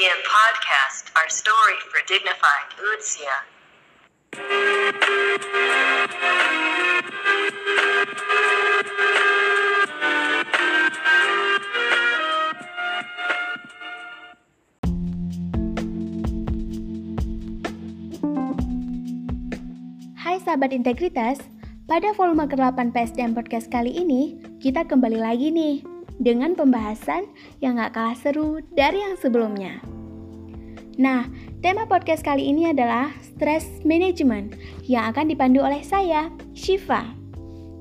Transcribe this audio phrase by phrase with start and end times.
[0.00, 3.36] Media Podcast, our story for dignified Utsia.
[20.16, 21.44] Hai sahabat integritas,
[21.84, 25.84] pada volume ke-8 PSDM Podcast kali ini, kita kembali lagi nih
[26.20, 27.28] dengan pembahasan
[27.64, 29.99] yang gak kalah seru dari yang sebelumnya.
[31.00, 31.24] Nah,
[31.64, 37.16] tema podcast kali ini adalah stress management yang akan dipandu oleh saya, Shiva.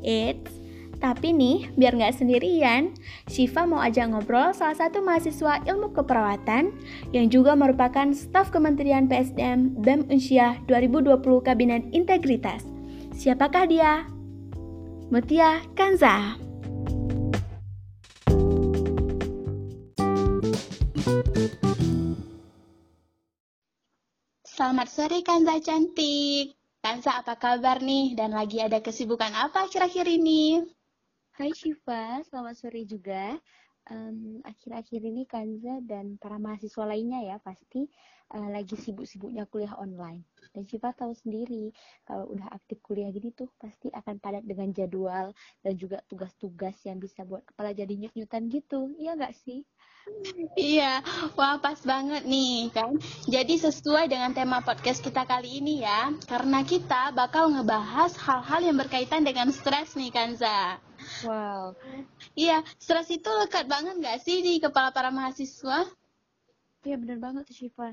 [0.08, 0.56] Eits,
[1.04, 2.96] tapi nih, biar nggak sendirian,
[3.28, 6.72] Shiva mau ajak ngobrol salah satu mahasiswa ilmu keperawatan
[7.12, 12.64] yang juga merupakan staf Kementerian PSDM BEM Unsyah 2020 Kabinet Integritas.
[13.20, 14.08] Siapakah dia?
[15.12, 16.49] Mutia Kanza.
[24.70, 26.54] Selamat sore Kanza cantik.
[26.86, 28.14] Kanza apa kabar nih?
[28.14, 30.62] Dan lagi ada kesibukan apa akhir-akhir ini?
[31.34, 33.34] Hai Shiva, selamat sore juga.
[33.90, 37.90] Um, akhir-akhir ini Kanza dan para mahasiswa lainnya ya pasti
[38.38, 40.22] uh, lagi sibuk-sibuknya kuliah online.
[40.54, 41.74] Dan Shiva tahu sendiri
[42.06, 45.34] kalau udah aktif kuliah gini tuh pasti akan padat dengan jadwal
[45.66, 48.94] dan juga tugas-tugas yang bisa buat kepala jadi nyut-nyutan gitu.
[48.94, 49.66] Iya nggak sih?
[50.54, 51.02] Iya,
[51.38, 52.98] wah pas banget nih kan.
[53.26, 58.78] Jadi sesuai dengan tema podcast kita kali ini ya, karena kita bakal ngebahas hal-hal yang
[58.78, 60.78] berkaitan dengan stres nih Kanza.
[61.26, 61.76] Wow.
[62.38, 65.88] Iya, stres itu lekat banget nggak sih di kepala para mahasiswa?
[66.86, 67.92] Iya bener banget tuh Shiva.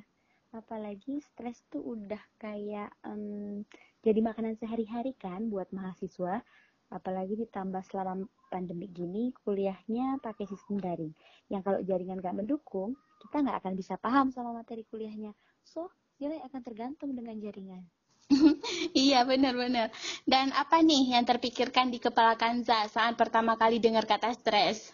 [0.55, 3.67] Apalagi stres tuh udah kayak um,
[4.07, 6.41] jadi makanan sehari-hari kan buat mahasiswa
[6.87, 11.11] apalagi ditambah selama pandemi gini kuliahnya pakai sistem daring
[11.51, 15.35] yang kalau jaringan gak mendukung kita nggak akan bisa paham sama materi kuliahnya
[15.67, 15.91] so
[16.23, 17.83] nilai akan tergantung dengan jaringan
[19.07, 19.95] iya benar-benar
[20.27, 24.91] dan apa nih yang terpikirkan di kepala Kanza saat pertama kali dengar kata stres?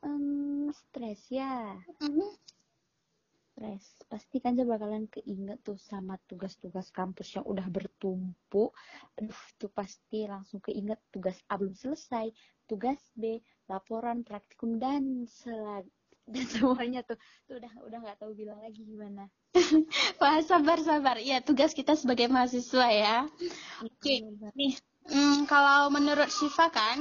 [0.00, 1.76] Um, stres ya.
[2.00, 2.32] Mm -hmm
[3.54, 3.86] stres.
[4.10, 8.74] Pasti kan saya bakalan keinget tuh sama tugas-tugas kampus yang udah bertumpuk.
[9.14, 12.34] Aduh tuh pasti langsung keinget tugas A belum selesai
[12.66, 13.38] tugas B
[13.70, 15.86] laporan praktikum dan selag
[16.24, 19.28] dan semuanya tuh tuh udah udah nggak tahu bilang lagi gimana
[20.20, 23.16] wah sabar sabar ya tugas kita sebagai mahasiswa ya
[23.84, 24.24] oke okay.
[24.56, 24.76] nih
[25.08, 27.00] hmm, kalau menurut Shiva kan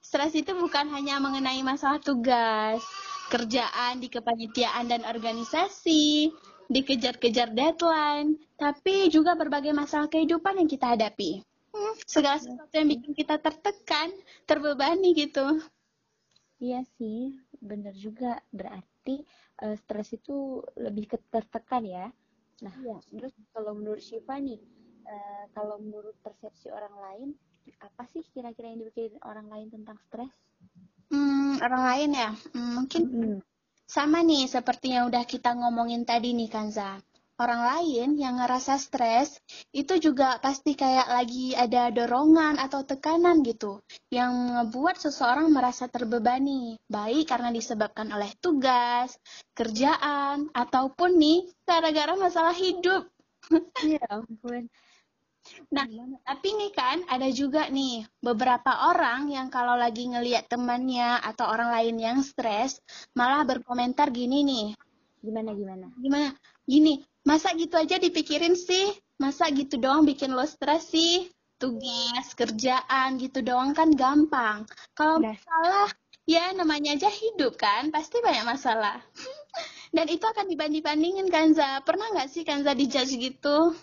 [0.00, 2.82] stres itu bukan hanya mengenai masalah tugas
[3.30, 6.34] kerjaan di kepanitiaan dan organisasi,
[6.66, 11.46] dikejar-kejar deadline, tapi juga berbagai masalah kehidupan yang kita hadapi.
[11.70, 14.10] Hmm, segala sesuatu yang bikin kita tertekan,
[14.50, 15.62] terbebani gitu.
[16.58, 18.40] Iya sih, bener juga.
[18.50, 19.22] Berarti
[19.62, 22.06] uh, stres itu lebih ke tertekan ya.
[22.60, 22.98] Nah, ya.
[23.08, 24.60] terus kalau menurut Shiva nih,
[25.08, 27.28] uh, kalau menurut persepsi orang lain,
[27.80, 30.32] apa sih kira-kira yang dipikirin orang lain tentang stres?
[31.08, 33.38] Hmm, orang lain ya, hmm, mungkin hmm.
[33.88, 37.00] sama nih seperti yang udah kita ngomongin tadi nih Kanza.
[37.40, 39.40] Orang lain yang ngerasa stres
[39.72, 43.80] itu juga pasti kayak lagi ada dorongan atau tekanan gitu
[44.12, 49.16] yang ngebuat seseorang merasa terbebani, baik karena disebabkan oleh tugas,
[49.56, 53.08] kerjaan, ataupun nih gara-gara masalah hidup.
[53.88, 54.68] Ya ampun.
[55.72, 55.88] Nah,
[56.28, 61.72] tapi nih kan ada juga nih beberapa orang yang kalau lagi ngeliat temannya atau orang
[61.72, 62.84] lain yang stres
[63.16, 64.66] malah berkomentar gini nih.
[65.24, 65.86] Gimana gimana?
[65.96, 66.28] Gimana?
[66.68, 68.96] Gini, masa gitu aja dipikirin sih?
[69.20, 71.28] Masa gitu doang bikin lo stres sih?
[71.60, 74.64] Tugas, kerjaan gitu doang kan gampang.
[74.96, 75.36] Kalau nah.
[75.36, 75.88] masalah
[76.24, 79.04] ya namanya aja hidup kan, pasti banyak masalah.
[79.96, 81.82] Dan itu akan dibanding-bandingin Kanza.
[81.82, 83.74] Pernah nggak sih Kanza dijudge gitu?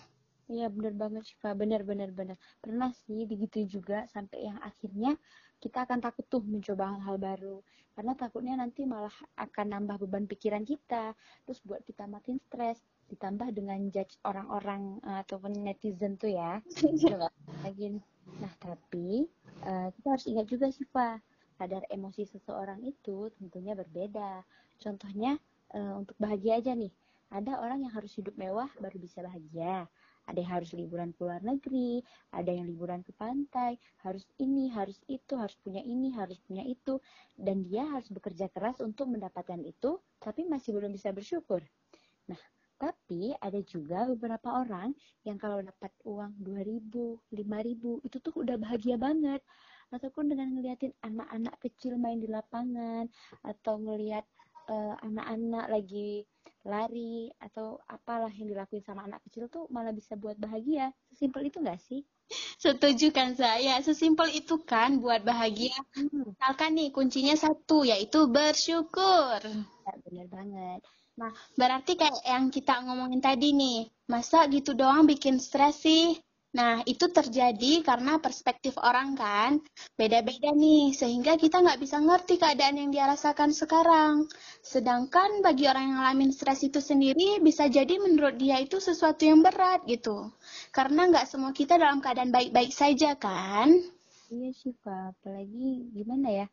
[0.48, 2.40] Iya bener banget Syifa, bener bener bener.
[2.64, 5.12] Pernah sih begitu juga sampai yang akhirnya
[5.60, 7.56] kita akan takut tuh mencoba hal-hal baru.
[7.92, 11.12] Karena takutnya nanti malah akan nambah beban pikiran kita.
[11.44, 12.80] Terus buat kita makin stres.
[13.08, 16.60] Ditambah dengan judge orang-orang uh, ataupun netizen tuh ya.
[17.64, 17.98] Lagi.
[18.38, 19.26] Nah tapi
[19.64, 21.18] uh, kita harus ingat juga Syifa.
[21.58, 24.46] Kadar emosi seseorang itu tentunya berbeda.
[24.78, 25.40] Contohnya
[25.74, 26.92] uh, untuk bahagia aja nih.
[27.28, 29.84] Ada orang yang harus hidup mewah baru bisa bahagia
[30.28, 32.04] ada yang harus liburan ke luar negeri,
[32.36, 37.00] ada yang liburan ke pantai, harus ini, harus itu, harus punya ini, harus punya itu,
[37.40, 41.64] dan dia harus bekerja keras untuk mendapatkan itu, tapi masih belum bisa bersyukur.
[42.28, 42.38] Nah,
[42.78, 44.94] tapi ada juga beberapa orang
[45.26, 49.42] yang kalau dapat uang 2000, 5000 itu tuh udah bahagia banget.
[49.90, 53.08] Ataupun dengan ngeliatin anak-anak kecil main di lapangan
[53.42, 54.22] atau ngeliat
[54.70, 56.22] eh, anak-anak lagi
[56.68, 60.92] lari atau apalah yang dilakuin sama anak kecil tuh malah bisa buat bahagia.
[61.08, 62.04] Sesimpel itu nggak sih?
[62.60, 65.72] Setuju kan saya, sesimpel itu kan buat bahagia.
[65.96, 66.28] Hmm.
[66.28, 69.40] Misalkan nih kuncinya satu, yaitu bersyukur.
[69.88, 70.84] Ya, bener banget.
[71.20, 73.78] Nah, berarti kayak yang kita ngomongin tadi nih,
[74.12, 76.04] masa gitu doang bikin stres sih?
[76.58, 79.50] Nah, itu terjadi karena perspektif orang kan
[80.00, 84.14] beda-beda nih, sehingga kita nggak bisa ngerti keadaan yang dia rasakan sekarang.
[84.72, 89.40] Sedangkan bagi orang yang ngalamin stres itu sendiri, bisa jadi menurut dia itu sesuatu yang
[89.44, 90.32] berat gitu.
[90.76, 93.68] Karena nggak semua kita dalam keadaan baik-baik saja kan?
[94.32, 96.46] Iya sih Pak, apalagi gimana ya?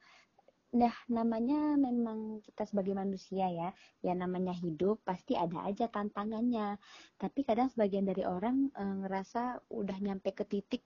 [0.75, 3.71] Nah, namanya memang kita sebagai manusia ya,
[4.03, 6.75] ya namanya hidup pasti ada aja tantangannya.
[7.15, 10.83] Tapi kadang sebagian dari orang eh, ngerasa udah nyampe ke titik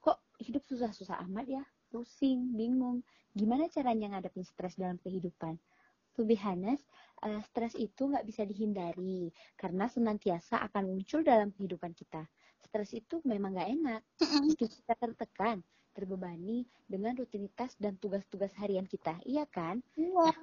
[0.00, 3.04] kok hidup susah-susah amat ya, pusing, bingung.
[3.36, 5.60] Gimana caranya ngadepin stres dalam kehidupan?
[6.16, 6.88] To be honest,
[7.28, 9.28] eh, stres itu nggak bisa dihindari
[9.60, 12.24] karena senantiasa akan muncul dalam kehidupan kita.
[12.64, 14.00] Stres itu memang nggak enak,
[14.40, 15.60] meski kita tertekan,
[15.96, 19.16] terbebani dengan rutinitas dan tugas-tugas harian kita.
[19.24, 19.80] Iya kan?
[19.96, 20.36] Iya.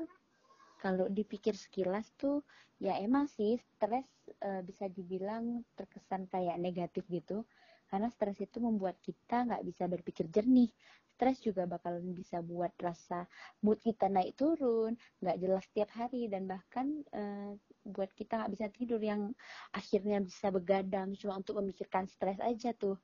[0.82, 2.42] Kalau dipikir sekilas tuh
[2.82, 4.04] ya emang sih stres
[4.42, 7.46] eh, bisa dibilang terkesan kayak negatif gitu.
[7.88, 10.74] Karena stres itu membuat kita nggak bisa berpikir jernih.
[11.14, 13.30] Stres juga bakalan bisa buat rasa
[13.62, 17.54] mood kita naik turun, nggak jelas setiap hari dan bahkan eh,
[17.86, 19.30] buat kita nggak bisa tidur yang
[19.78, 22.98] akhirnya bisa begadang cuma untuk memikirkan stres aja tuh.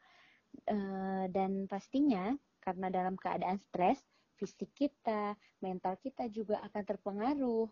[0.70, 3.98] Eh, dan pastinya karena dalam keadaan stres,
[4.38, 5.34] fisik kita,
[5.66, 7.68] mental kita juga akan terpengaruh.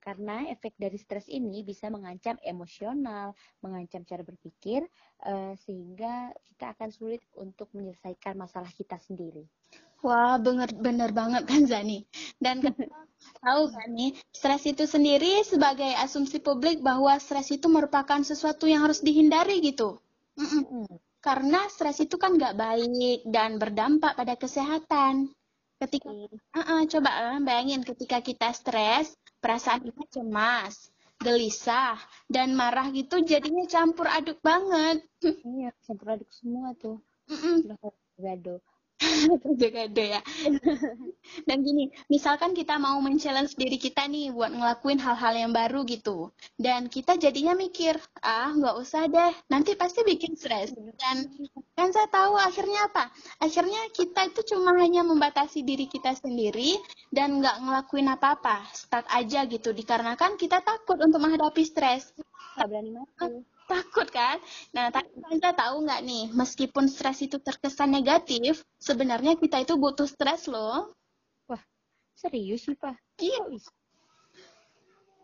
[0.00, 4.80] Karena efek dari stres ini bisa mengancam emosional, mengancam cara berpikir,
[5.28, 9.44] eh, sehingga kita akan sulit untuk menyelesaikan masalah kita sendiri.
[10.06, 12.06] Wah, bener, bener banget kan Zani.
[12.38, 12.62] Dan
[13.44, 18.86] tahu kan nih, stres itu sendiri sebagai asumsi publik bahwa stres itu merupakan sesuatu yang
[18.86, 19.98] harus dihindari gitu.
[20.38, 20.62] Mm-mm.
[20.86, 25.34] Mm, Karena stres itu kan nggak baik dan berdampak pada kesehatan.
[25.78, 26.34] Ketika, Oke.
[26.58, 30.90] Uh-uh, coba eh, bayangin ketika kita stres, perasaan kita cemas,
[31.22, 35.02] gelisah, dan marah gitu jadinya campur aduk banget.
[35.58, 36.98] Iya, campur aduk semua tuh.
[37.26, 38.54] Kayak gado.
[39.44, 40.20] Gado-gado ya.
[41.48, 46.32] Dan gini, misalkan kita mau men-challenge diri kita nih buat ngelakuin hal-hal yang baru gitu.
[46.56, 50.72] Dan kita jadinya mikir, ah nggak usah deh, nanti pasti bikin stres.
[50.74, 51.28] Dan
[51.76, 53.12] kan saya tahu akhirnya apa?
[53.42, 56.78] Akhirnya kita itu cuma hanya membatasi diri kita sendiri
[57.12, 58.64] dan nggak ngelakuin apa-apa.
[58.72, 62.12] Stuck aja gitu, dikarenakan kita takut untuk menghadapi stres.
[62.56, 63.57] Nggak berani.
[63.68, 64.40] Takut kan?
[64.72, 70.08] Nah, tapi kita tahu nggak nih, meskipun stres itu terkesan negatif, sebenarnya kita itu butuh
[70.08, 70.96] stres loh.
[71.44, 71.60] Wah,
[72.16, 72.96] serius sih, Pak?
[73.20, 73.44] Iya.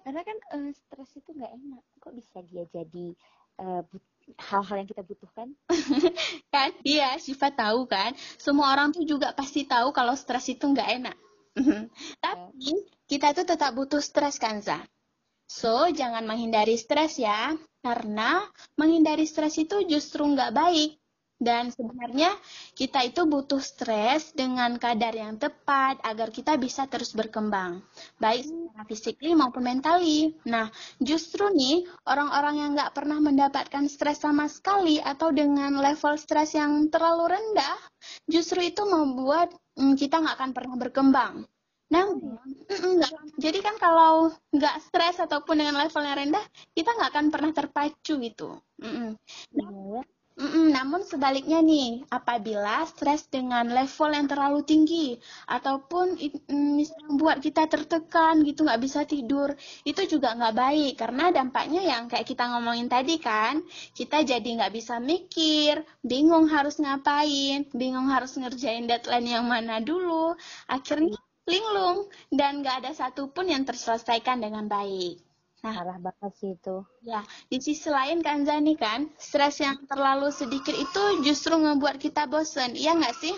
[0.04, 1.82] Karena kan eh, stres itu nggak enak.
[2.04, 3.16] Kok bisa dia jadi
[3.88, 5.48] but- hal-hal yang kita butuhkan?
[6.54, 6.70] Kan?
[6.80, 8.16] Iya, Syifa tahu kan?
[8.40, 11.16] Semua orang tuh juga pasti tahu kalau stres itu nggak enak.
[12.24, 14.80] Tapi kita tuh tetap butuh stres kan, Za?
[15.44, 17.52] So, jangan menghindari stres ya.
[17.84, 18.40] Karena
[18.80, 20.96] menghindari stres itu justru nggak baik.
[21.34, 22.30] Dan sebenarnya
[22.78, 27.84] kita itu butuh stres dengan kadar yang tepat agar kita bisa terus berkembang.
[28.22, 30.32] Baik secara fisikly maupun mentally.
[30.48, 30.70] Nah,
[31.02, 36.88] justru nih orang-orang yang nggak pernah mendapatkan stres sama sekali atau dengan level stres yang
[36.88, 37.76] terlalu rendah,
[38.30, 41.34] justru itu membuat mm, kita nggak akan pernah berkembang.
[41.92, 42.16] Namun,
[42.70, 46.44] mm-mm, nggak- jadi kan kalau nggak stres ataupun dengan level yang rendah,
[46.76, 48.48] kita nggak akan pernah terpacu gitu.
[49.54, 49.68] Ya.
[50.34, 55.14] Mm-mm, namun sebaliknya nih, apabila stres dengan level yang terlalu tinggi
[55.46, 56.18] ataupun
[56.50, 56.82] mm,
[57.22, 59.54] buat kita tertekan gitu nggak bisa tidur,
[59.86, 63.62] itu juga nggak baik karena dampaknya yang kayak kita ngomongin tadi kan,
[63.94, 70.34] kita jadi nggak bisa mikir, bingung harus ngapain, bingung harus ngerjain deadline yang mana dulu,
[70.66, 75.20] akhirnya linglung dan nggak ada satupun yang terselesaikan dengan baik.
[75.64, 76.84] Nah, Parah banget sih itu.
[77.00, 82.28] Ya, di sisi lain kan Zani kan, stres yang terlalu sedikit itu justru ngebuat kita
[82.28, 83.32] bosen, iya nggak sih?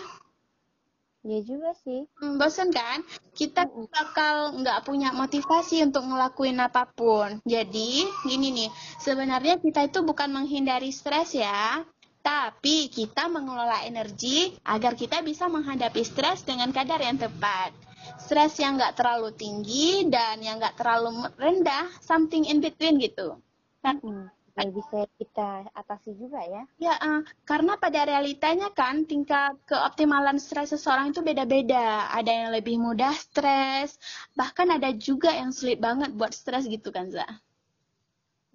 [1.23, 2.03] Iya juga sih.
[2.19, 3.03] Hmm, bosen kan?
[3.31, 7.39] Kita bakal nggak punya motivasi untuk ngelakuin apa pun.
[7.47, 11.83] Jadi, gini nih, sebenarnya kita itu bukan menghindari stres ya,
[12.27, 17.71] tapi kita mengelola energi agar kita bisa menghadapi stres dengan kadar yang tepat.
[18.17, 23.37] Stres yang nggak terlalu tinggi dan yang nggak terlalu rendah, something in between gitu.
[23.85, 24.01] Kan?
[24.01, 26.63] Hmm, yang bisa kita atasi juga ya.
[26.81, 32.09] Ya, uh, karena pada realitanya kan tingkat keoptimalan stres seseorang itu beda-beda.
[32.09, 34.01] Ada yang lebih mudah stres,
[34.33, 37.25] bahkan ada juga yang sulit banget buat stres gitu kan, Za?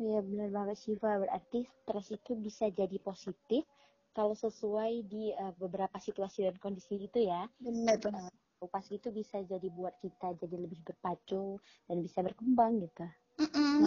[0.02, 3.62] Iya benar banget Syifa, berarti stres itu bisa jadi positif
[4.12, 7.46] kalau sesuai di uh, beberapa situasi dan kondisi itu ya.
[7.62, 8.26] Benar, benar.
[8.26, 8.34] Uh,
[8.70, 13.06] pas itu bisa jadi buat kita jadi lebih berpacu dan bisa berkembang gitu.
[13.40, 13.78] Mm -mm.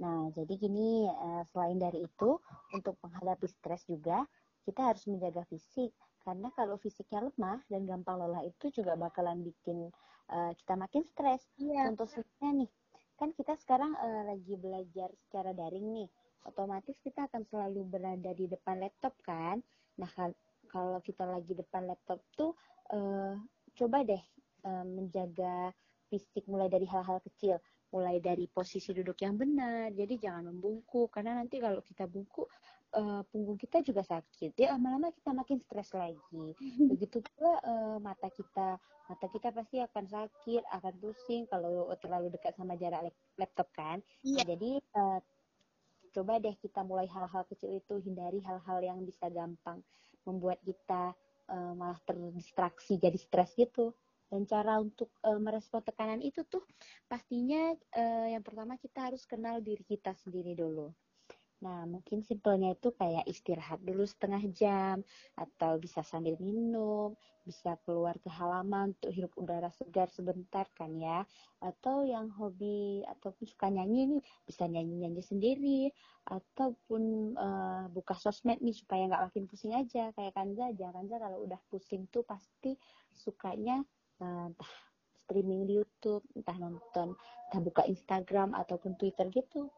[0.00, 2.40] Nah, jadi gini, uh, selain dari itu,
[2.72, 4.24] untuk menghadapi stres juga,
[4.64, 5.92] kita harus menjaga fisik.
[6.24, 9.88] Karena kalau fisiknya lemah dan gampang lelah itu juga bakalan bikin
[10.32, 11.44] uh, kita makin stres.
[11.60, 11.92] Yeah.
[11.92, 12.70] Contohnya nih,
[13.20, 16.08] kan kita sekarang uh, lagi belajar secara daring nih.
[16.48, 19.60] Otomatis kita akan selalu berada di depan laptop kan.
[20.00, 20.08] Nah,
[20.72, 22.56] kalau kita lagi depan laptop tuh,
[22.96, 23.36] uh,
[23.76, 24.22] coba deh
[24.66, 25.72] uh, menjaga
[26.10, 27.56] fisik mulai dari hal-hal kecil.
[27.90, 29.90] Mulai dari posisi duduk yang benar.
[29.90, 32.46] Jadi jangan membungkuk karena nanti kalau kita bungkuk
[32.94, 34.54] uh, punggung kita juga sakit.
[34.54, 36.54] Ya lama-lama kita makin stres lagi.
[36.90, 38.78] Begitu pula uh, mata kita.
[39.10, 43.98] Mata kita pasti akan sakit akan pusing kalau terlalu dekat sama jarak laptop kan.
[44.22, 44.46] Yeah.
[44.46, 45.18] jadi uh,
[46.10, 49.82] coba deh kita mulai hal-hal kecil itu hindari hal-hal yang bisa gampang
[50.26, 51.14] membuat kita
[51.50, 53.92] uh, malah terdistraksi jadi stres gitu
[54.30, 56.62] dan cara untuk uh, merespon tekanan itu tuh
[57.10, 60.94] pastinya uh, yang pertama kita harus kenal diri kita sendiri dulu.
[61.60, 65.04] Nah, mungkin simpelnya itu kayak istirahat dulu setengah jam,
[65.36, 67.12] atau bisa sambil minum,
[67.44, 71.28] bisa keluar ke halaman untuk hirup udara segar sebentar kan ya.
[71.60, 75.80] Atau yang hobi ataupun suka nyanyi nih, bisa nyanyi-nyanyi sendiri,
[76.32, 80.16] ataupun uh, buka sosmed nih supaya nggak makin pusing aja.
[80.16, 82.72] Kayak Kanza aja, Kanza kalau udah pusing tuh pasti
[83.12, 83.84] sukanya
[84.20, 84.72] entah
[85.24, 87.16] streaming di YouTube, entah nonton,
[87.48, 89.68] entah buka Instagram ataupun Twitter gitu.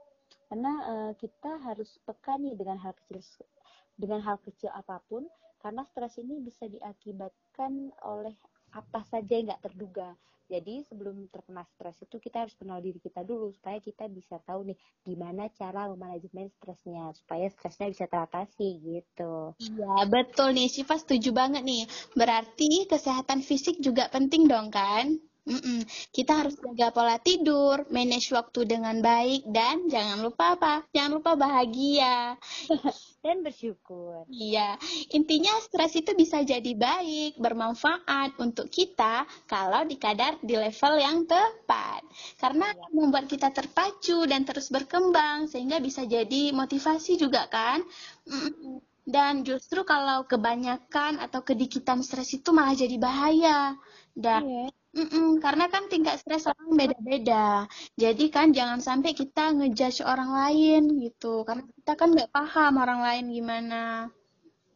[0.52, 3.48] Karena uh, kita harus peka nih dengan hal kecil
[3.96, 5.24] dengan hal kecil apa pun
[5.64, 8.36] karena stres ini bisa diakibatkan oleh
[8.76, 10.12] apa saja yang nggak terduga.
[10.52, 14.68] Jadi sebelum terkena stres itu kita harus kenal diri kita dulu supaya kita bisa tahu
[14.68, 14.76] nih
[15.08, 19.56] gimana cara memanajemen stresnya supaya stresnya bisa teratasi gitu.
[19.56, 21.88] Iya betul nih Siva setuju banget nih.
[22.12, 25.16] Berarti kesehatan fisik juga penting dong kan?
[25.42, 25.82] Mm-mm.
[26.14, 30.86] Kita harus jaga pola tidur, manage waktu dengan baik, dan jangan lupa apa?
[30.94, 32.38] Jangan lupa bahagia.
[33.26, 34.22] dan bersyukur.
[34.30, 34.78] Iya,
[35.10, 42.06] intinya stres itu bisa jadi baik, bermanfaat untuk kita kalau dikadar di level yang tepat.
[42.38, 42.86] Karena ya.
[42.94, 47.82] membuat kita terpacu dan terus berkembang, sehingga bisa jadi motivasi juga kan?
[48.30, 48.78] Mm-mm.
[49.02, 53.74] Dan justru kalau kebanyakan atau kedikitan stres itu malah jadi bahaya.
[54.14, 57.64] Dan yeah Mm-mm, karena kan tingkat stres orang beda-beda.
[57.96, 61.48] Jadi kan jangan sampai kita ngejudge orang lain gitu.
[61.48, 64.12] Karena kita kan nggak paham orang lain gimana.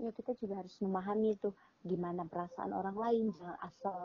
[0.00, 1.52] Ya kita juga harus memahami tuh
[1.84, 3.24] gimana perasaan orang lain.
[3.36, 3.96] Jangan asal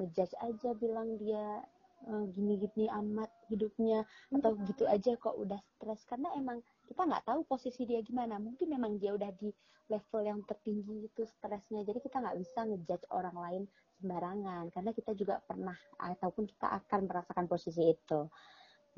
[0.00, 1.60] ngejudge aja bilang dia
[2.08, 6.00] uh, gini-gini amat hidupnya atau gitu aja kok udah stres.
[6.08, 8.40] Karena emang kita nggak tahu posisi dia gimana.
[8.40, 9.52] Mungkin memang dia udah di
[9.92, 11.84] level yang tertinggi itu stresnya.
[11.84, 13.62] Jadi kita nggak bisa ngejudge orang lain
[14.00, 18.20] sembarangan karena kita juga pernah ataupun kita akan merasakan posisi itu.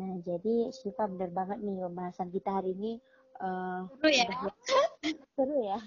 [0.00, 2.92] Nah, jadi Syifa benar banget nih pembahasan kita hari ini
[3.42, 4.28] uh, seru ya.
[5.40, 5.80] seru ya.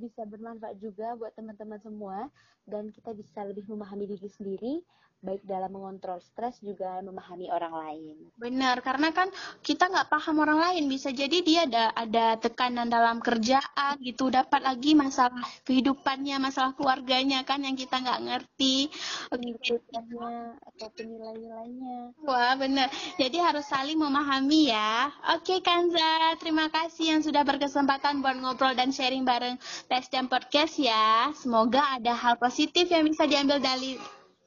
[0.00, 2.32] bisa bermanfaat juga buat teman-teman semua
[2.64, 4.74] dan kita bisa lebih memahami diri sendiri
[5.20, 8.16] baik dalam mengontrol stres juga memahami orang lain.
[8.40, 9.28] Benar, karena kan
[9.60, 14.64] kita nggak paham orang lain, bisa jadi dia ada ada tekanan dalam kerjaan gitu, dapat
[14.64, 15.36] lagi masalah
[15.68, 18.88] kehidupannya, masalah keluarganya kan yang kita nggak ngerti.
[19.28, 22.16] Kehidupannya atau nilai-nilainya.
[22.24, 22.88] Wah benar,
[23.20, 25.12] jadi harus saling memahami ya.
[25.36, 29.58] Oke Kanza, terima kasih yang sudah berkesempatan buat ngobrol dan sharing bareng
[29.90, 31.34] Tes dan Podcast ya.
[31.34, 33.98] Semoga ada hal positif yang bisa diambil dari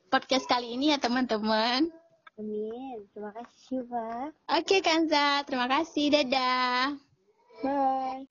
[0.08, 1.92] podcast kali ini ya teman-teman.
[2.40, 2.98] Amin.
[3.12, 4.32] Terima kasih Syifa.
[4.56, 6.14] Oke Kanza, terima kasih.
[6.14, 6.96] Dadah.
[7.64, 8.26] Bye.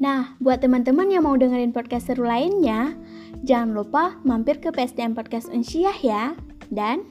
[0.00, 2.96] Nah, buat teman-teman yang mau dengerin podcast seru lainnya,
[3.46, 6.24] jangan lupa mampir ke PSDM Podcast Unsyah ya.
[6.70, 7.02] Dan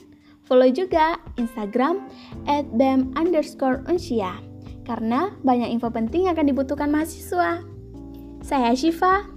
[0.49, 2.09] Follow juga Instagram
[2.49, 4.41] at bem underscore unsia,
[4.81, 7.61] karena banyak info penting yang akan dibutuhkan mahasiswa.
[8.41, 9.29] Saya Shiva,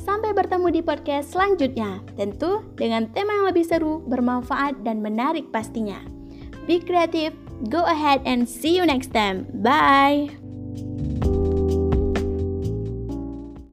[0.00, 6.00] sampai bertemu di podcast selanjutnya, tentu dengan tema yang lebih seru, bermanfaat, dan menarik pastinya.
[6.64, 7.36] Be creative,
[7.68, 9.44] go ahead and see you next time.
[9.60, 10.32] Bye!